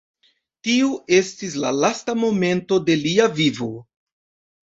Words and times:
Tio 0.67 0.87
estis 1.17 1.57
la 1.65 1.73
lasta 1.83 2.15
momento 2.21 2.79
de 2.87 2.95
lia 3.03 3.27
vivo. 3.41 3.69